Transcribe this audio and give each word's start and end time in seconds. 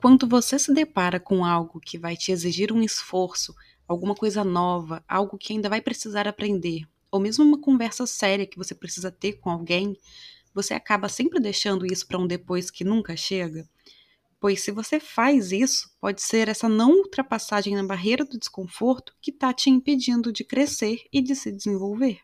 Quando 0.00 0.26
você 0.26 0.58
se 0.58 0.72
depara 0.72 1.20
com 1.20 1.44
algo 1.44 1.78
que 1.78 1.98
vai 1.98 2.16
te 2.16 2.32
exigir 2.32 2.72
um 2.72 2.80
esforço, 2.80 3.54
alguma 3.86 4.14
coisa 4.14 4.42
nova, 4.42 5.04
algo 5.06 5.36
que 5.36 5.52
ainda 5.52 5.68
vai 5.68 5.82
precisar 5.82 6.26
aprender, 6.26 6.88
ou 7.10 7.20
mesmo 7.20 7.44
uma 7.44 7.60
conversa 7.60 8.06
séria 8.06 8.46
que 8.46 8.56
você 8.56 8.74
precisa 8.74 9.10
ter 9.10 9.34
com 9.34 9.50
alguém, 9.50 9.94
você 10.54 10.72
acaba 10.72 11.06
sempre 11.06 11.38
deixando 11.38 11.84
isso 11.84 12.06
para 12.06 12.18
um 12.18 12.26
depois 12.26 12.70
que 12.70 12.82
nunca 12.82 13.14
chega? 13.14 13.68
Pois 14.40 14.62
se 14.62 14.70
você 14.70 14.98
faz 14.98 15.52
isso, 15.52 15.94
pode 16.00 16.22
ser 16.22 16.48
essa 16.48 16.66
não 16.66 16.92
ultrapassagem 16.92 17.74
na 17.74 17.84
barreira 17.84 18.24
do 18.24 18.38
desconforto 18.38 19.14
que 19.20 19.30
está 19.30 19.52
te 19.52 19.68
impedindo 19.68 20.32
de 20.32 20.44
crescer 20.44 21.04
e 21.12 21.20
de 21.20 21.36
se 21.36 21.52
desenvolver. 21.52 22.20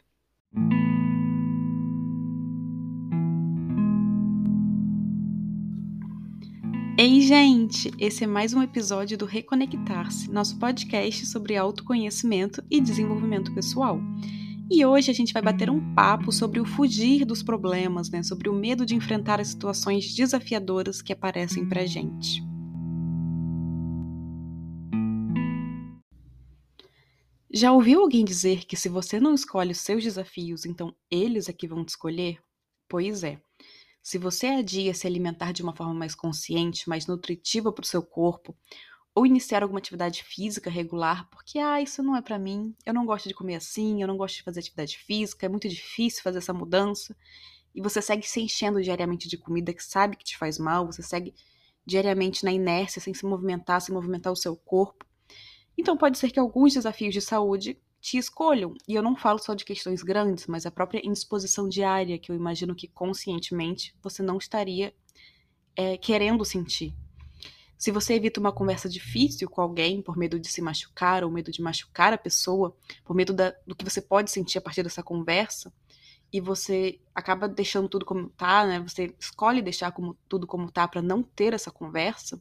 Gente! 7.26 7.90
Esse 7.98 8.22
é 8.22 8.26
mais 8.26 8.54
um 8.54 8.62
episódio 8.62 9.18
do 9.18 9.26
Reconectar-se, 9.26 10.30
nosso 10.30 10.56
podcast 10.60 11.26
sobre 11.26 11.56
autoconhecimento 11.56 12.62
e 12.70 12.80
desenvolvimento 12.80 13.52
pessoal. 13.52 14.00
E 14.70 14.86
hoje 14.86 15.10
a 15.10 15.14
gente 15.14 15.32
vai 15.32 15.42
bater 15.42 15.68
um 15.68 15.92
papo 15.92 16.30
sobre 16.30 16.60
o 16.60 16.64
fugir 16.64 17.24
dos 17.24 17.42
problemas, 17.42 18.08
né? 18.10 18.22
Sobre 18.22 18.48
o 18.48 18.54
medo 18.54 18.86
de 18.86 18.94
enfrentar 18.94 19.40
as 19.40 19.48
situações 19.48 20.14
desafiadoras 20.14 21.02
que 21.02 21.12
aparecem 21.12 21.68
pra 21.68 21.84
gente. 21.84 22.44
Já 27.52 27.72
ouviu 27.72 28.02
alguém 28.02 28.24
dizer 28.24 28.64
que 28.66 28.76
se 28.76 28.88
você 28.88 29.18
não 29.18 29.34
escolhe 29.34 29.72
os 29.72 29.80
seus 29.80 30.04
desafios, 30.04 30.64
então 30.64 30.94
eles 31.10 31.48
é 31.48 31.52
que 31.52 31.66
vão 31.66 31.84
te 31.84 31.88
escolher? 31.88 32.38
Pois 32.88 33.24
é. 33.24 33.40
Se 34.06 34.18
você 34.18 34.46
adia 34.46 34.94
se 34.94 35.04
alimentar 35.04 35.50
de 35.50 35.64
uma 35.64 35.74
forma 35.74 35.92
mais 35.92 36.14
consciente, 36.14 36.88
mais 36.88 37.08
nutritiva 37.08 37.72
para 37.72 37.82
o 37.82 37.86
seu 37.86 38.00
corpo, 38.00 38.56
ou 39.12 39.26
iniciar 39.26 39.64
alguma 39.64 39.80
atividade 39.80 40.22
física 40.22 40.70
regular, 40.70 41.28
porque 41.28 41.58
ah, 41.58 41.82
isso 41.82 42.04
não 42.04 42.14
é 42.14 42.22
para 42.22 42.38
mim, 42.38 42.72
eu 42.86 42.94
não 42.94 43.04
gosto 43.04 43.28
de 43.28 43.34
comer 43.34 43.56
assim, 43.56 44.00
eu 44.00 44.06
não 44.06 44.16
gosto 44.16 44.36
de 44.36 44.44
fazer 44.44 44.60
atividade 44.60 44.96
física, 44.96 45.44
é 45.44 45.48
muito 45.48 45.68
difícil 45.68 46.22
fazer 46.22 46.38
essa 46.38 46.52
mudança, 46.52 47.16
e 47.74 47.82
você 47.82 48.00
segue 48.00 48.24
se 48.24 48.40
enchendo 48.40 48.80
diariamente 48.80 49.26
de 49.26 49.36
comida 49.36 49.74
que 49.74 49.82
sabe 49.82 50.16
que 50.16 50.24
te 50.24 50.38
faz 50.38 50.56
mal, 50.56 50.86
você 50.86 51.02
segue 51.02 51.34
diariamente 51.84 52.44
na 52.44 52.52
inércia, 52.52 53.02
sem 53.02 53.12
se 53.12 53.26
movimentar, 53.26 53.80
sem 53.80 53.92
movimentar 53.92 54.32
o 54.32 54.36
seu 54.36 54.54
corpo. 54.54 55.04
Então 55.76 55.96
pode 55.96 56.16
ser 56.16 56.30
que 56.30 56.38
alguns 56.38 56.74
desafios 56.74 57.12
de 57.12 57.20
saúde 57.20 57.76
te 58.00 58.18
escolham. 58.18 58.74
E 58.86 58.94
eu 58.94 59.02
não 59.02 59.16
falo 59.16 59.38
só 59.38 59.54
de 59.54 59.64
questões 59.64 60.02
grandes, 60.02 60.46
mas 60.46 60.66
a 60.66 60.70
própria 60.70 61.04
indisposição 61.04 61.68
diária, 61.68 62.18
que 62.18 62.30
eu 62.30 62.36
imagino 62.36 62.74
que 62.74 62.88
conscientemente 62.88 63.94
você 64.02 64.22
não 64.22 64.38
estaria 64.38 64.94
é, 65.74 65.96
querendo 65.96 66.44
sentir. 66.44 66.94
Se 67.78 67.90
você 67.90 68.14
evita 68.14 68.40
uma 68.40 68.52
conversa 68.52 68.88
difícil 68.88 69.50
com 69.50 69.60
alguém 69.60 70.00
por 70.00 70.16
medo 70.16 70.40
de 70.40 70.48
se 70.48 70.62
machucar 70.62 71.22
ou 71.22 71.30
medo 71.30 71.50
de 71.50 71.60
machucar 71.60 72.12
a 72.12 72.18
pessoa, 72.18 72.74
por 73.04 73.14
medo 73.14 73.34
da, 73.34 73.54
do 73.66 73.74
que 73.74 73.84
você 73.84 74.00
pode 74.00 74.30
sentir 74.30 74.56
a 74.58 74.62
partir 74.62 74.82
dessa 74.82 75.02
conversa, 75.02 75.72
e 76.32 76.40
você 76.40 76.98
acaba 77.14 77.48
deixando 77.48 77.88
tudo 77.88 78.04
como 78.04 78.28
tá, 78.30 78.66
né? 78.66 78.80
Você 78.80 79.14
escolhe 79.18 79.62
deixar 79.62 79.92
como, 79.92 80.16
tudo 80.28 80.46
como 80.46 80.70
tá 80.70 80.88
para 80.88 81.02
não 81.02 81.22
ter 81.22 81.52
essa 81.52 81.70
conversa. 81.70 82.40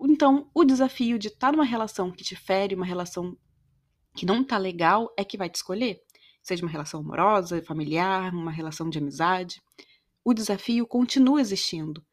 Então, 0.00 0.48
o 0.54 0.64
desafio 0.64 1.18
de 1.18 1.28
estar 1.28 1.48
tá 1.48 1.52
numa 1.52 1.64
relação 1.64 2.10
que 2.10 2.24
te 2.24 2.34
fere, 2.34 2.74
uma 2.74 2.86
relação 2.86 3.36
que 4.14 4.26
não 4.26 4.44
tá 4.44 4.58
legal 4.58 5.12
é 5.16 5.24
que 5.24 5.36
vai 5.36 5.48
te 5.48 5.56
escolher. 5.56 6.00
Seja 6.42 6.64
uma 6.64 6.70
relação 6.70 7.00
amorosa, 7.00 7.62
familiar, 7.62 8.32
uma 8.32 8.50
relação 8.50 8.88
de 8.88 8.98
amizade. 8.98 9.62
O 10.24 10.34
desafio 10.34 10.86
continua 10.86 11.40
existindo, 11.40 12.04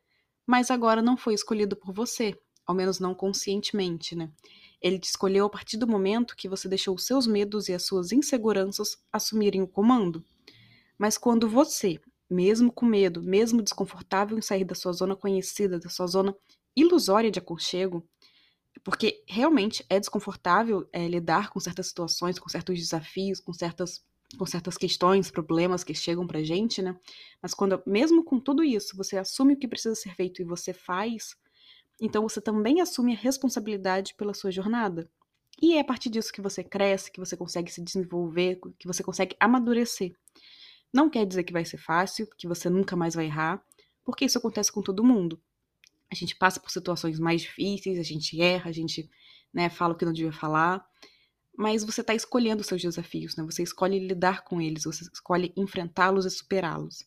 mas 0.45 0.71
agora 0.71 1.01
não 1.01 1.17
foi 1.17 1.33
escolhido 1.33 1.75
por 1.75 1.93
você, 1.93 2.37
ao 2.65 2.75
menos 2.75 2.99
não 2.99 3.15
conscientemente, 3.15 4.15
né? 4.15 4.31
Ele 4.81 4.99
te 4.99 5.05
escolheu 5.05 5.45
a 5.45 5.49
partir 5.49 5.77
do 5.77 5.87
momento 5.87 6.35
que 6.35 6.47
você 6.47 6.67
deixou 6.67 6.95
os 6.95 7.05
seus 7.05 7.25
medos 7.25 7.67
e 7.67 7.73
as 7.73 7.85
suas 7.85 8.11
inseguranças 8.11 8.97
assumirem 9.11 9.61
o 9.61 9.67
comando. 9.67 10.23
Mas 10.97 11.17
quando 11.17 11.49
você, 11.49 11.99
mesmo 12.29 12.71
com 12.71 12.85
medo, 12.85 13.21
mesmo 13.21 13.61
desconfortável 13.61 14.37
em 14.37 14.41
sair 14.41 14.63
da 14.63 14.75
sua 14.75 14.93
zona 14.93 15.15
conhecida, 15.15 15.79
da 15.79 15.89
sua 15.89 16.07
zona 16.07 16.35
ilusória 16.75 17.31
de 17.31 17.39
aconchego, 17.39 18.07
porque 18.87 19.21
realmente 19.27 19.85
é 19.89 19.99
desconfortável 19.99 20.87
é, 20.93 21.05
lidar 21.09 21.49
com 21.49 21.59
certas 21.59 21.87
situações, 21.87 22.39
com 22.39 22.47
certos 22.47 22.79
desafios, 22.79 23.37
com 23.37 23.51
certas, 23.51 24.01
com 24.37 24.45
certas 24.45 24.77
questões, 24.77 25.29
problemas 25.29 25.83
que 25.83 25.93
chegam 25.93 26.25
pra 26.25 26.41
gente, 26.41 26.81
né? 26.81 26.97
Mas 27.41 27.53
quando, 27.53 27.83
mesmo 27.85 28.23
com 28.23 28.39
tudo 28.39 28.63
isso, 28.63 28.95
você 28.95 29.17
assume 29.17 29.55
o 29.55 29.57
que 29.57 29.67
precisa 29.67 29.93
ser 29.93 30.15
feito 30.15 30.41
e 30.41 30.45
você 30.45 30.73
faz, 30.73 31.35
então 31.99 32.23
você 32.23 32.39
também 32.39 32.79
assume 32.79 33.13
a 33.13 33.17
responsabilidade 33.17 34.13
pela 34.13 34.33
sua 34.33 34.51
jornada. 34.51 35.11
E 35.61 35.73
é 35.75 35.81
a 35.81 35.83
partir 35.83 36.09
disso 36.09 36.31
que 36.31 36.39
você 36.39 36.63
cresce, 36.63 37.11
que 37.11 37.19
você 37.19 37.35
consegue 37.35 37.69
se 37.69 37.81
desenvolver, 37.81 38.57
que 38.79 38.87
você 38.87 39.03
consegue 39.03 39.35
amadurecer. 39.37 40.15
Não 40.93 41.09
quer 41.09 41.25
dizer 41.25 41.43
que 41.43 41.51
vai 41.51 41.65
ser 41.65 41.77
fácil, 41.77 42.25
que 42.37 42.47
você 42.47 42.69
nunca 42.69 42.95
mais 42.95 43.15
vai 43.15 43.25
errar, 43.25 43.61
porque 44.05 44.23
isso 44.23 44.37
acontece 44.37 44.71
com 44.71 44.81
todo 44.81 45.03
mundo 45.03 45.37
a 46.11 46.15
gente 46.15 46.35
passa 46.35 46.59
por 46.59 46.71
situações 46.71 47.19
mais 47.19 47.41
difíceis, 47.41 47.99
a 47.99 48.03
gente 48.03 48.41
erra, 48.41 48.69
a 48.69 48.73
gente 48.73 49.09
né, 49.53 49.69
fala 49.69 49.93
o 49.93 49.97
que 49.97 50.05
não 50.05 50.13
devia 50.13 50.31
falar, 50.31 50.85
mas 51.57 51.83
você 51.83 52.01
está 52.01 52.13
escolhendo 52.13 52.61
os 52.61 52.67
seus 52.67 52.81
desafios, 52.81 53.35
né? 53.35 53.43
Você 53.43 53.63
escolhe 53.63 53.99
lidar 53.99 54.43
com 54.43 54.61
eles, 54.61 54.83
você 54.83 55.03
escolhe 55.11 55.51
enfrentá-los 55.57 56.25
e 56.25 56.29
superá-los. 56.29 57.03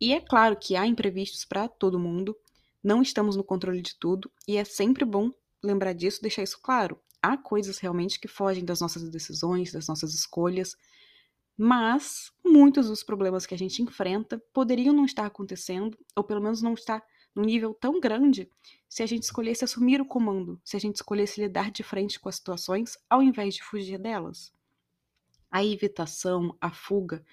E 0.00 0.12
é 0.12 0.20
claro 0.20 0.56
que 0.56 0.76
há 0.76 0.86
imprevistos 0.86 1.44
para 1.44 1.68
todo 1.68 1.98
mundo, 1.98 2.36
não 2.82 3.02
estamos 3.02 3.36
no 3.36 3.44
controle 3.44 3.82
de 3.82 3.96
tudo, 3.98 4.30
e 4.46 4.56
é 4.56 4.64
sempre 4.64 5.04
bom 5.04 5.30
lembrar 5.62 5.92
disso, 5.92 6.22
deixar 6.22 6.42
isso 6.42 6.60
claro. 6.62 6.98
Há 7.20 7.36
coisas 7.36 7.78
realmente 7.78 8.18
que 8.18 8.28
fogem 8.28 8.64
das 8.64 8.80
nossas 8.80 9.08
decisões, 9.10 9.72
das 9.72 9.86
nossas 9.86 10.14
escolhas, 10.14 10.76
mas 11.56 12.32
muitos 12.44 12.88
dos 12.88 13.02
problemas 13.02 13.46
que 13.46 13.54
a 13.54 13.58
gente 13.58 13.82
enfrenta 13.82 14.42
poderiam 14.52 14.94
não 14.94 15.04
estar 15.04 15.26
acontecendo, 15.26 15.98
ou 16.16 16.24
pelo 16.24 16.40
menos 16.40 16.62
não 16.62 16.74
estar 16.74 17.02
num 17.34 17.44
nível 17.44 17.74
tão 17.74 18.00
grande 18.00 18.48
se 18.88 19.02
a 19.02 19.06
gente 19.06 19.22
escolhesse 19.22 19.64
assumir 19.64 20.00
o 20.00 20.06
comando, 20.06 20.60
se 20.64 20.76
a 20.76 20.80
gente 20.80 20.96
escolhesse 20.96 21.40
lidar 21.40 21.70
de 21.70 21.82
frente 21.82 22.20
com 22.20 22.28
as 22.28 22.36
situações 22.36 22.98
ao 23.08 23.22
invés 23.22 23.54
de 23.54 23.62
fugir 23.62 23.98
delas. 23.98 24.52
A 25.50 25.64
evitação, 25.64 26.56
a 26.60 26.70
fuga, 26.70 27.24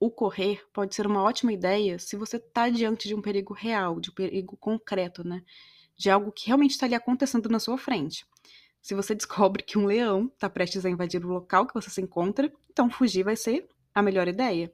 o 0.00 0.10
correr 0.10 0.64
pode 0.72 0.94
ser 0.94 1.06
uma 1.06 1.22
ótima 1.22 1.52
ideia 1.52 1.98
se 1.98 2.16
você 2.16 2.36
está 2.36 2.68
diante 2.68 3.08
de 3.08 3.14
um 3.14 3.22
perigo 3.22 3.52
real, 3.52 4.00
de 4.00 4.10
um 4.10 4.14
perigo 4.14 4.56
concreto, 4.56 5.26
né? 5.26 5.42
De 5.96 6.08
algo 6.08 6.30
que 6.30 6.46
realmente 6.46 6.72
está 6.72 6.86
ali 6.86 6.94
acontecendo 6.94 7.48
na 7.48 7.58
sua 7.58 7.76
frente. 7.76 8.24
Se 8.80 8.94
você 8.94 9.14
descobre 9.14 9.62
que 9.62 9.76
um 9.76 9.86
leão 9.86 10.30
está 10.32 10.48
prestes 10.48 10.86
a 10.86 10.90
invadir 10.90 11.24
o 11.24 11.28
local 11.28 11.66
que 11.66 11.74
você 11.74 11.90
se 11.90 12.00
encontra, 12.00 12.52
então 12.70 12.88
fugir 12.88 13.24
vai 13.24 13.34
ser 13.34 13.68
a 13.92 14.00
melhor 14.00 14.28
ideia. 14.28 14.72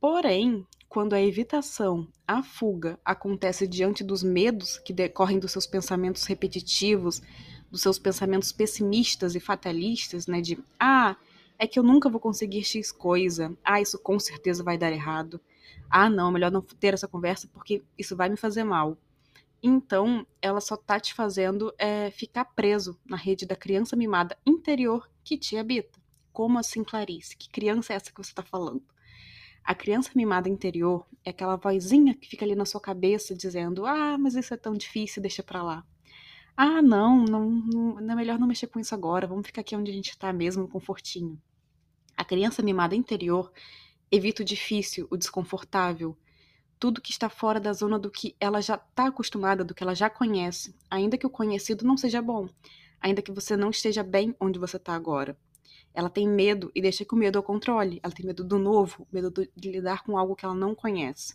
Porém, 0.00 0.66
quando 0.90 1.12
a 1.12 1.22
evitação, 1.22 2.08
a 2.26 2.42
fuga, 2.42 2.98
acontece 3.04 3.64
diante 3.64 4.02
dos 4.02 4.24
medos 4.24 4.76
que 4.76 4.92
decorrem 4.92 5.38
dos 5.38 5.52
seus 5.52 5.64
pensamentos 5.64 6.24
repetitivos, 6.24 7.22
dos 7.70 7.80
seus 7.80 7.96
pensamentos 7.96 8.50
pessimistas 8.50 9.36
e 9.36 9.40
fatalistas, 9.40 10.26
né? 10.26 10.40
De 10.40 10.58
ah, 10.80 11.16
é 11.56 11.64
que 11.68 11.78
eu 11.78 11.84
nunca 11.84 12.10
vou 12.10 12.18
conseguir 12.18 12.64
X 12.64 12.90
coisa, 12.90 13.56
ah, 13.62 13.80
isso 13.80 14.00
com 14.00 14.18
certeza 14.18 14.64
vai 14.64 14.76
dar 14.76 14.90
errado. 14.90 15.40
Ah, 15.88 16.10
não, 16.10 16.32
melhor 16.32 16.50
não 16.50 16.60
ter 16.60 16.92
essa 16.92 17.06
conversa 17.06 17.48
porque 17.52 17.84
isso 17.96 18.16
vai 18.16 18.28
me 18.28 18.36
fazer 18.36 18.64
mal. 18.64 18.98
Então, 19.62 20.26
ela 20.42 20.60
só 20.60 20.76
tá 20.76 20.98
te 20.98 21.14
fazendo 21.14 21.72
é, 21.78 22.10
ficar 22.10 22.46
preso 22.46 22.98
na 23.06 23.16
rede 23.16 23.46
da 23.46 23.54
criança 23.54 23.94
mimada 23.94 24.36
interior 24.44 25.08
que 25.22 25.38
te 25.38 25.56
habita. 25.56 26.00
Como 26.32 26.58
assim, 26.58 26.82
Clarice? 26.82 27.36
Que 27.36 27.48
criança 27.48 27.92
é 27.92 27.96
essa 27.96 28.10
que 28.10 28.20
você 28.20 28.30
está 28.30 28.42
falando? 28.42 28.82
A 29.70 29.74
criança 29.76 30.10
mimada 30.16 30.48
interior 30.48 31.06
é 31.24 31.30
aquela 31.30 31.54
vozinha 31.54 32.12
que 32.12 32.28
fica 32.28 32.44
ali 32.44 32.56
na 32.56 32.64
sua 32.64 32.80
cabeça 32.80 33.36
dizendo: 33.36 33.86
Ah, 33.86 34.18
mas 34.18 34.34
isso 34.34 34.52
é 34.52 34.56
tão 34.56 34.74
difícil, 34.74 35.22
deixa 35.22 35.44
pra 35.44 35.62
lá. 35.62 35.86
Ah, 36.56 36.82
não, 36.82 37.22
não, 37.22 37.48
não 37.48 38.12
é 38.12 38.16
melhor 38.16 38.36
não 38.36 38.48
mexer 38.48 38.66
com 38.66 38.80
isso 38.80 38.92
agora, 38.92 39.28
vamos 39.28 39.46
ficar 39.46 39.60
aqui 39.60 39.76
onde 39.76 39.88
a 39.88 39.94
gente 39.94 40.18
tá 40.18 40.32
mesmo, 40.32 40.66
confortinho. 40.66 41.40
A 42.16 42.24
criança 42.24 42.64
mimada 42.64 42.96
interior 42.96 43.52
evita 44.10 44.42
o 44.42 44.44
difícil, 44.44 45.06
o 45.08 45.16
desconfortável, 45.16 46.18
tudo 46.76 47.00
que 47.00 47.12
está 47.12 47.28
fora 47.28 47.60
da 47.60 47.72
zona 47.72 47.96
do 47.96 48.10
que 48.10 48.34
ela 48.40 48.60
já 48.60 48.74
está 48.74 49.06
acostumada, 49.06 49.64
do 49.64 49.72
que 49.72 49.84
ela 49.84 49.94
já 49.94 50.10
conhece, 50.10 50.74
ainda 50.90 51.16
que 51.16 51.28
o 51.28 51.30
conhecido 51.30 51.86
não 51.86 51.96
seja 51.96 52.20
bom, 52.20 52.48
ainda 53.00 53.22
que 53.22 53.30
você 53.30 53.56
não 53.56 53.70
esteja 53.70 54.02
bem 54.02 54.34
onde 54.40 54.58
você 54.58 54.78
está 54.78 54.96
agora. 54.96 55.38
Ela 55.94 56.08
tem 56.08 56.28
medo 56.28 56.70
e 56.74 56.80
deixa 56.80 57.04
que 57.04 57.14
o 57.14 57.18
medo 57.18 57.38
a 57.38 57.42
controle. 57.42 58.00
Ela 58.02 58.12
tem 58.12 58.24
medo 58.24 58.44
do 58.44 58.58
novo, 58.58 59.06
medo 59.12 59.32
de 59.54 59.70
lidar 59.70 60.02
com 60.04 60.16
algo 60.16 60.36
que 60.36 60.44
ela 60.44 60.54
não 60.54 60.74
conhece. 60.74 61.34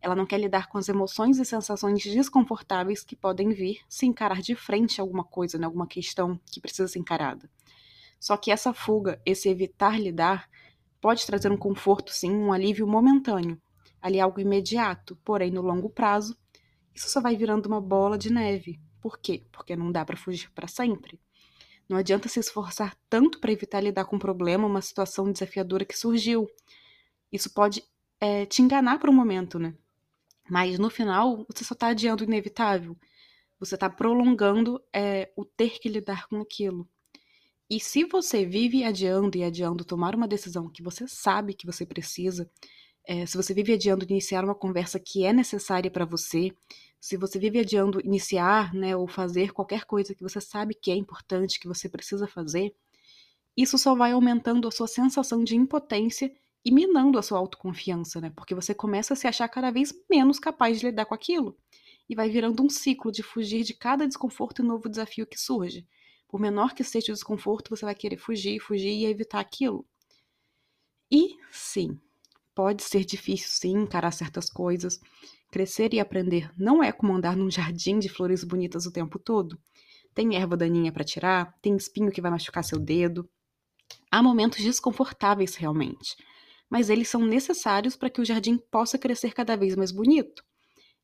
Ela 0.00 0.14
não 0.14 0.26
quer 0.26 0.38
lidar 0.38 0.68
com 0.68 0.78
as 0.78 0.88
emoções 0.88 1.38
e 1.38 1.44
sensações 1.44 2.02
desconfortáveis 2.02 3.02
que 3.02 3.16
podem 3.16 3.50
vir 3.50 3.80
se 3.88 4.06
encarar 4.06 4.42
de 4.42 4.54
frente 4.54 5.00
alguma 5.00 5.24
coisa, 5.24 5.58
né, 5.58 5.64
alguma 5.64 5.86
questão 5.86 6.38
que 6.46 6.60
precisa 6.60 6.86
ser 6.86 6.98
encarada. 6.98 7.50
Só 8.20 8.36
que 8.36 8.50
essa 8.50 8.72
fuga, 8.72 9.20
esse 9.24 9.48
evitar 9.48 10.00
lidar, 10.00 10.48
pode 11.00 11.26
trazer 11.26 11.50
um 11.50 11.56
conforto, 11.56 12.12
sim, 12.12 12.30
um 12.30 12.52
alívio 12.52 12.86
momentâneo. 12.86 13.60
Ali 14.00 14.20
algo 14.20 14.40
imediato, 14.40 15.16
porém 15.24 15.50
no 15.50 15.62
longo 15.62 15.88
prazo, 15.88 16.36
isso 16.94 17.08
só 17.08 17.20
vai 17.20 17.36
virando 17.36 17.66
uma 17.66 17.80
bola 17.80 18.16
de 18.16 18.32
neve. 18.32 18.80
Por 19.00 19.18
quê? 19.18 19.44
Porque 19.52 19.76
não 19.76 19.90
dá 19.90 20.04
para 20.04 20.16
fugir 20.16 20.50
para 20.52 20.68
sempre. 20.68 21.20
Não 21.88 21.96
adianta 21.96 22.28
se 22.28 22.40
esforçar 22.40 22.96
tanto 23.08 23.38
para 23.38 23.52
evitar 23.52 23.80
lidar 23.80 24.04
com 24.04 24.16
um 24.16 24.18
problema, 24.18 24.66
uma 24.66 24.82
situação 24.82 25.30
desafiadora 25.30 25.84
que 25.84 25.96
surgiu. 25.96 26.48
Isso 27.32 27.52
pode 27.52 27.84
é, 28.20 28.44
te 28.46 28.62
enganar 28.62 28.98
por 28.98 29.08
um 29.08 29.12
momento, 29.12 29.58
né? 29.58 29.74
Mas 30.48 30.78
no 30.78 30.90
final, 30.90 31.44
você 31.48 31.64
só 31.64 31.74
está 31.74 31.88
adiando 31.88 32.24
o 32.24 32.26
inevitável. 32.26 32.96
Você 33.58 33.74
está 33.74 33.88
prolongando 33.88 34.82
é, 34.92 35.30
o 35.36 35.44
ter 35.44 35.78
que 35.78 35.88
lidar 35.88 36.26
com 36.28 36.40
aquilo. 36.40 36.88
E 37.68 37.80
se 37.80 38.04
você 38.04 38.44
vive 38.44 38.84
adiando 38.84 39.36
e 39.36 39.42
adiando 39.42 39.84
tomar 39.84 40.14
uma 40.14 40.28
decisão 40.28 40.68
que 40.70 40.82
você 40.82 41.08
sabe 41.08 41.54
que 41.54 41.66
você 41.66 41.84
precisa, 41.84 42.48
é, 43.06 43.24
se 43.24 43.36
você 43.36 43.54
vive 43.54 43.72
adiando 43.72 44.04
iniciar 44.04 44.44
uma 44.44 44.54
conversa 44.54 44.98
que 44.98 45.24
é 45.24 45.32
necessária 45.32 45.90
para 45.90 46.04
você, 46.04 46.52
se 47.00 47.16
você 47.16 47.38
vive 47.38 47.60
adiando 47.60 48.00
iniciar 48.04 48.74
né, 48.74 48.96
ou 48.96 49.06
fazer 49.06 49.52
qualquer 49.52 49.84
coisa 49.84 50.12
que 50.14 50.22
você 50.22 50.40
sabe 50.40 50.74
que 50.74 50.90
é 50.90 50.96
importante, 50.96 51.60
que 51.60 51.68
você 51.68 51.88
precisa 51.88 52.26
fazer, 52.26 52.74
isso 53.56 53.78
só 53.78 53.94
vai 53.94 54.10
aumentando 54.10 54.66
a 54.66 54.72
sua 54.72 54.88
sensação 54.88 55.44
de 55.44 55.54
impotência 55.54 56.34
e 56.64 56.72
minando 56.72 57.16
a 57.16 57.22
sua 57.22 57.38
autoconfiança, 57.38 58.20
né? 58.20 58.32
Porque 58.34 58.56
você 58.56 58.74
começa 58.74 59.14
a 59.14 59.16
se 59.16 59.28
achar 59.28 59.48
cada 59.48 59.70
vez 59.70 59.94
menos 60.10 60.40
capaz 60.40 60.80
de 60.80 60.86
lidar 60.86 61.06
com 61.06 61.14
aquilo. 61.14 61.56
E 62.08 62.14
vai 62.14 62.28
virando 62.28 62.60
um 62.62 62.68
ciclo 62.68 63.12
de 63.12 63.22
fugir 63.22 63.62
de 63.62 63.72
cada 63.72 64.06
desconforto 64.06 64.62
e 64.62 64.64
novo 64.64 64.88
desafio 64.88 65.26
que 65.26 65.38
surge. 65.38 65.86
Por 66.26 66.40
menor 66.40 66.74
que 66.74 66.82
seja 66.82 67.12
o 67.12 67.14
desconforto, 67.14 67.70
você 67.70 67.84
vai 67.84 67.94
querer 67.94 68.16
fugir, 68.16 68.58
fugir 68.58 68.90
e 68.90 69.06
evitar 69.06 69.38
aquilo. 69.38 69.86
E 71.10 71.36
sim, 71.52 72.00
pode 72.56 72.82
ser 72.82 73.04
difícil 73.04 73.48
sim 73.50 73.82
encarar 73.82 74.10
certas 74.10 74.50
coisas. 74.50 75.00
Crescer 75.52 75.94
e 75.94 76.00
aprender 76.00 76.50
não 76.56 76.82
é 76.82 76.90
como 76.90 77.14
andar 77.14 77.36
num 77.36 77.48
jardim 77.50 78.00
de 78.00 78.08
flores 78.08 78.42
bonitas 78.42 78.84
o 78.84 78.90
tempo 78.90 79.16
todo. 79.16 79.56
Tem 80.12 80.34
erva 80.34 80.56
daninha 80.56 80.90
para 80.90 81.04
tirar, 81.04 81.54
tem 81.62 81.76
espinho 81.76 82.10
que 82.10 82.20
vai 82.20 82.32
machucar 82.32 82.64
seu 82.64 82.80
dedo. 82.80 83.28
Há 84.10 84.20
momentos 84.20 84.64
desconfortáveis 84.64 85.54
realmente 85.54 86.16
mas 86.68 86.90
eles 86.90 87.08
são 87.08 87.24
necessários 87.24 87.96
para 87.96 88.10
que 88.10 88.20
o 88.20 88.24
jardim 88.24 88.58
possa 88.58 88.98
crescer 88.98 89.32
cada 89.32 89.56
vez 89.56 89.76
mais 89.76 89.92
bonito. 89.92 90.44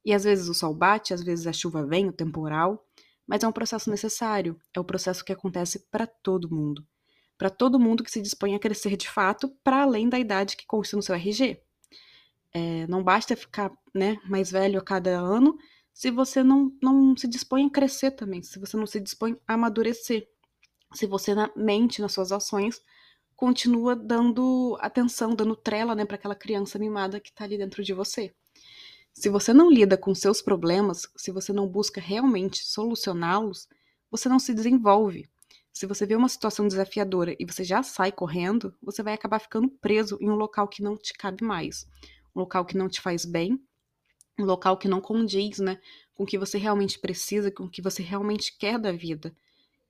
E 0.04 0.12
às 0.12 0.24
vezes 0.24 0.48
o 0.48 0.54
sol 0.54 0.74
bate, 0.74 1.14
às 1.14 1.22
vezes 1.22 1.46
a 1.46 1.52
chuva 1.52 1.86
vem, 1.86 2.08
o 2.08 2.12
temporal, 2.12 2.84
mas 3.26 3.44
é 3.44 3.48
um 3.48 3.52
processo 3.52 3.88
necessário, 3.88 4.58
é 4.74 4.80
o 4.80 4.84
processo 4.84 5.24
que 5.24 5.32
acontece 5.32 5.86
para 5.90 6.06
todo 6.06 6.50
mundo. 6.50 6.84
Para 7.42 7.50
todo 7.50 7.76
mundo 7.76 8.04
que 8.04 8.10
se 8.12 8.22
dispõe 8.22 8.54
a 8.54 8.58
crescer 8.60 8.96
de 8.96 9.10
fato, 9.10 9.48
para 9.64 9.82
além 9.82 10.08
da 10.08 10.16
idade 10.16 10.56
que 10.56 10.64
consta 10.64 10.96
no 10.96 11.02
seu 11.02 11.16
RG. 11.16 11.60
É, 12.54 12.86
não 12.86 13.02
basta 13.02 13.34
ficar 13.34 13.72
né, 13.92 14.16
mais 14.28 14.52
velho 14.52 14.78
a 14.78 14.80
cada 14.80 15.10
ano 15.18 15.58
se 15.92 16.08
você 16.08 16.44
não, 16.44 16.72
não 16.80 17.16
se 17.16 17.26
dispõe 17.26 17.66
a 17.66 17.70
crescer 17.70 18.12
também, 18.12 18.44
se 18.44 18.60
você 18.60 18.76
não 18.76 18.86
se 18.86 19.00
dispõe 19.00 19.36
a 19.44 19.54
amadurecer, 19.54 20.28
se 20.94 21.04
você 21.04 21.34
na 21.34 21.50
mente, 21.56 22.00
nas 22.00 22.12
suas 22.12 22.30
ações, 22.30 22.80
continua 23.34 23.96
dando 23.96 24.78
atenção, 24.80 25.34
dando 25.34 25.56
trela, 25.56 25.96
né, 25.96 26.04
para 26.04 26.14
aquela 26.14 26.36
criança 26.36 26.78
mimada 26.78 27.18
que 27.18 27.30
está 27.30 27.42
ali 27.42 27.58
dentro 27.58 27.82
de 27.82 27.92
você. 27.92 28.32
Se 29.12 29.28
você 29.28 29.52
não 29.52 29.68
lida 29.68 29.98
com 29.98 30.14
seus 30.14 30.40
problemas, 30.40 31.08
se 31.16 31.32
você 31.32 31.52
não 31.52 31.66
busca 31.66 32.00
realmente 32.00 32.64
solucioná-los, 32.64 33.68
você 34.08 34.28
não 34.28 34.38
se 34.38 34.54
desenvolve. 34.54 35.28
Se 35.72 35.86
você 35.86 36.04
vê 36.04 36.14
uma 36.14 36.28
situação 36.28 36.68
desafiadora 36.68 37.34
e 37.38 37.46
você 37.46 37.64
já 37.64 37.82
sai 37.82 38.12
correndo, 38.12 38.74
você 38.82 39.02
vai 39.02 39.14
acabar 39.14 39.38
ficando 39.38 39.68
preso 39.68 40.18
em 40.20 40.28
um 40.28 40.34
local 40.34 40.68
que 40.68 40.82
não 40.82 40.96
te 40.96 41.14
cabe 41.14 41.42
mais, 41.42 41.86
um 42.36 42.40
local 42.40 42.64
que 42.64 42.76
não 42.76 42.88
te 42.88 43.00
faz 43.00 43.24
bem, 43.24 43.58
um 44.38 44.44
local 44.44 44.76
que 44.76 44.88
não 44.88 45.00
condiz, 45.00 45.58
né, 45.58 45.80
com 46.14 46.24
o 46.24 46.26
que 46.26 46.38
você 46.38 46.58
realmente 46.58 46.98
precisa, 46.98 47.50
com 47.50 47.64
o 47.64 47.70
que 47.70 47.80
você 47.80 48.02
realmente 48.02 48.56
quer 48.58 48.78
da 48.78 48.92
vida. 48.92 49.34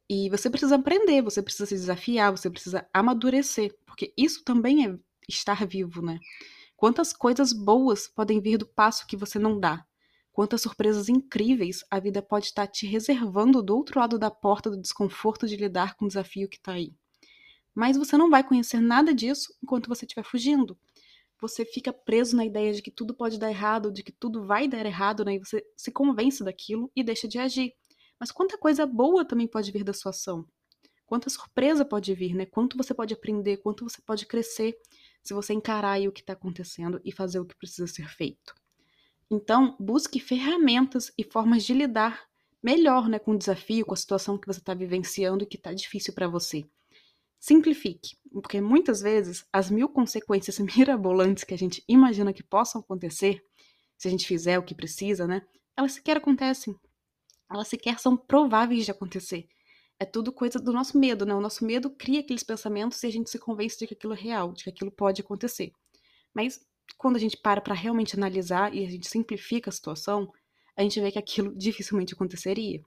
E 0.08 0.28
você 0.30 0.50
precisa 0.50 0.76
aprender, 0.76 1.22
você 1.22 1.42
precisa 1.42 1.66
se 1.66 1.74
desafiar, 1.74 2.30
você 2.30 2.50
precisa 2.50 2.86
amadurecer, 2.92 3.74
porque 3.86 4.12
isso 4.16 4.44
também 4.44 4.86
é 4.86 4.98
estar 5.28 5.66
vivo, 5.66 6.02
né? 6.02 6.18
Quantas 6.76 7.12
coisas 7.12 7.52
boas 7.52 8.08
podem 8.08 8.40
vir 8.40 8.58
do 8.58 8.66
passo 8.66 9.06
que 9.06 9.16
você 9.16 9.38
não 9.38 9.58
dá? 9.58 9.84
Quantas 10.32 10.62
surpresas 10.62 11.10
incríveis 11.10 11.84
a 11.90 12.00
vida 12.00 12.22
pode 12.22 12.46
estar 12.46 12.66
te 12.66 12.86
reservando 12.86 13.62
do 13.62 13.76
outro 13.76 14.00
lado 14.00 14.18
da 14.18 14.30
porta 14.30 14.70
do 14.70 14.80
desconforto 14.80 15.46
de 15.46 15.56
lidar 15.56 15.94
com 15.94 16.06
o 16.06 16.08
desafio 16.08 16.48
que 16.48 16.56
está 16.56 16.72
aí. 16.72 16.94
Mas 17.74 17.98
você 17.98 18.16
não 18.16 18.30
vai 18.30 18.42
conhecer 18.42 18.80
nada 18.80 19.14
disso 19.14 19.54
enquanto 19.62 19.88
você 19.88 20.06
estiver 20.06 20.24
fugindo. 20.24 20.78
Você 21.38 21.66
fica 21.66 21.92
preso 21.92 22.34
na 22.34 22.46
ideia 22.46 22.72
de 22.72 22.80
que 22.80 22.90
tudo 22.90 23.14
pode 23.14 23.38
dar 23.38 23.50
errado, 23.50 23.92
de 23.92 24.02
que 24.02 24.12
tudo 24.12 24.46
vai 24.46 24.66
dar 24.66 24.86
errado, 24.86 25.24
né? 25.24 25.34
E 25.34 25.38
você 25.38 25.62
se 25.76 25.90
convence 25.90 26.42
daquilo 26.42 26.90
e 26.96 27.02
deixa 27.02 27.28
de 27.28 27.38
agir. 27.38 27.74
Mas 28.18 28.30
quanta 28.30 28.56
coisa 28.56 28.86
boa 28.86 29.26
também 29.26 29.46
pode 29.46 29.70
vir 29.70 29.84
da 29.84 29.92
sua 29.92 30.10
ação. 30.10 30.46
Quanta 31.04 31.28
surpresa 31.28 31.84
pode 31.84 32.14
vir, 32.14 32.34
né? 32.34 32.46
Quanto 32.46 32.76
você 32.76 32.94
pode 32.94 33.12
aprender, 33.12 33.58
quanto 33.58 33.84
você 33.84 34.00
pode 34.00 34.24
crescer 34.24 34.78
se 35.22 35.34
você 35.34 35.52
encarar 35.52 36.00
o 36.00 36.12
que 36.12 36.20
está 36.20 36.32
acontecendo 36.32 37.00
e 37.04 37.12
fazer 37.12 37.38
o 37.38 37.44
que 37.44 37.56
precisa 37.56 37.86
ser 37.86 38.08
feito. 38.08 38.54
Então, 39.32 39.76
busque 39.80 40.20
ferramentas 40.20 41.10
e 41.16 41.24
formas 41.24 41.64
de 41.64 41.72
lidar 41.72 42.22
melhor 42.62 43.08
né, 43.08 43.18
com 43.18 43.32
o 43.32 43.38
desafio, 43.38 43.84
com 43.84 43.94
a 43.94 43.96
situação 43.96 44.38
que 44.38 44.46
você 44.46 44.60
está 44.60 44.74
vivenciando 44.74 45.42
e 45.42 45.46
que 45.46 45.56
está 45.56 45.72
difícil 45.72 46.12
para 46.12 46.28
você. 46.28 46.64
Simplifique, 47.40 48.16
porque 48.30 48.60
muitas 48.60 49.00
vezes 49.00 49.44
as 49.52 49.70
mil 49.70 49.88
consequências 49.88 50.58
mirabolantes 50.76 51.42
que 51.42 51.54
a 51.54 51.58
gente 51.58 51.82
imagina 51.88 52.32
que 52.32 52.42
possam 52.42 52.80
acontecer, 52.80 53.42
se 53.98 54.06
a 54.06 54.10
gente 54.10 54.26
fizer 54.26 54.58
o 54.58 54.62
que 54.62 54.74
precisa, 54.74 55.26
né, 55.26 55.42
elas 55.76 55.92
sequer 55.92 56.18
acontecem 56.18 56.78
elas 57.52 57.68
sequer 57.68 57.98
são 57.98 58.16
prováveis 58.16 58.84
de 58.84 58.90
acontecer. 58.90 59.46
É 59.98 60.04
tudo 60.04 60.32
coisa 60.32 60.58
do 60.58 60.72
nosso 60.72 60.98
medo, 60.98 61.24
né? 61.24 61.34
O 61.34 61.40
nosso 61.40 61.64
medo 61.64 61.90
cria 61.90 62.20
aqueles 62.20 62.42
pensamentos 62.42 63.02
e 63.02 63.06
a 63.06 63.10
gente 63.10 63.30
se 63.30 63.38
convence 63.38 63.78
de 63.78 63.86
que 63.86 63.94
aquilo 63.94 64.14
é 64.14 64.16
real, 64.16 64.52
de 64.52 64.64
que 64.64 64.70
aquilo 64.70 64.90
pode 64.90 65.20
acontecer. 65.20 65.70
Mas 66.34 66.60
quando 66.96 67.16
a 67.16 67.18
gente 67.18 67.36
para 67.36 67.60
para 67.60 67.74
realmente 67.74 68.16
analisar 68.16 68.74
e 68.74 68.84
a 68.84 68.90
gente 68.90 69.08
simplifica 69.08 69.70
a 69.70 69.72
situação, 69.72 70.32
a 70.76 70.82
gente 70.82 71.00
vê 71.00 71.10
que 71.10 71.18
aquilo 71.18 71.54
dificilmente 71.56 72.14
aconteceria. 72.14 72.80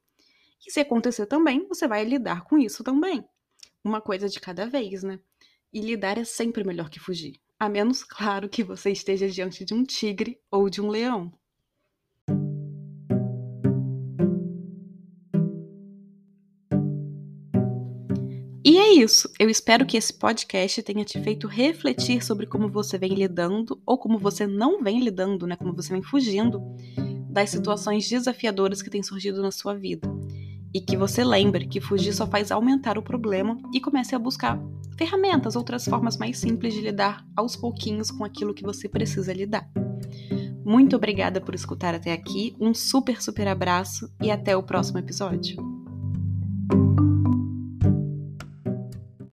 E 0.65 0.71
se 0.71 0.79
acontecer 0.79 1.25
também, 1.27 1.67
você 1.67 1.87
vai 1.87 2.03
lidar 2.03 2.43
com 2.45 2.57
isso 2.57 2.83
também. 2.83 3.23
Uma 3.83 4.01
coisa 4.01 4.27
de 4.27 4.39
cada 4.39 4.65
vez, 4.65 5.03
né? 5.03 5.19
E 5.71 5.79
lidar 5.79 6.17
é 6.17 6.23
sempre 6.23 6.63
melhor 6.63 6.89
que 6.89 6.99
fugir. 6.99 7.39
A 7.59 7.69
menos, 7.69 8.03
claro, 8.05 8.49
que 8.49 8.63
você 8.63 8.91
esteja 8.91 9.27
diante 9.29 9.63
de 9.63 9.73
um 9.73 9.83
tigre 9.83 10.39
ou 10.49 10.69
de 10.69 10.81
um 10.81 10.87
leão. 10.87 11.31
E 18.67 18.79
é 18.79 18.93
isso. 18.93 19.29
Eu 19.39 19.47
espero 19.47 19.85
que 19.85 19.95
esse 19.95 20.11
podcast 20.11 20.81
tenha 20.81 21.05
te 21.05 21.21
feito 21.21 21.47
refletir 21.47 22.25
sobre 22.25 22.47
como 22.47 22.67
você 22.67 22.97
vem 22.97 23.13
lidando 23.13 23.79
ou 23.85 23.95
como 23.95 24.17
você 24.17 24.47
não 24.47 24.81
vem 24.81 25.03
lidando, 25.03 25.45
né? 25.45 25.55
Como 25.55 25.71
você 25.71 25.93
vem 25.93 26.01
fugindo 26.01 26.59
das 27.29 27.51
situações 27.51 28.09
desafiadoras 28.09 28.81
que 28.81 28.89
têm 28.89 29.03
surgido 29.03 29.39
na 29.39 29.51
sua 29.51 29.75
vida. 29.75 30.11
E 30.73 30.81
que 30.81 30.97
você 30.97 31.23
lembre 31.23 31.67
que 31.67 31.79
fugir 31.79 32.11
só 32.11 32.25
faz 32.25 32.51
aumentar 32.51 32.97
o 32.97 33.03
problema 33.03 33.55
e 33.71 33.79
comece 33.79 34.15
a 34.15 34.19
buscar 34.19 34.59
ferramentas, 34.97 35.55
outras 35.55 35.85
formas 35.85 36.17
mais 36.17 36.39
simples 36.39 36.73
de 36.73 36.81
lidar 36.81 37.23
aos 37.35 37.55
pouquinhos 37.55 38.09
com 38.09 38.25
aquilo 38.25 38.55
que 38.55 38.63
você 38.63 38.89
precisa 38.89 39.31
lidar. 39.31 39.69
Muito 40.65 40.95
obrigada 40.95 41.39
por 41.39 41.53
escutar 41.53 41.93
até 41.93 42.11
aqui, 42.11 42.55
um 42.59 42.73
super, 42.73 43.21
super 43.21 43.47
abraço 43.47 44.11
e 44.19 44.31
até 44.31 44.57
o 44.57 44.63
próximo 44.63 44.97
episódio. 44.97 45.75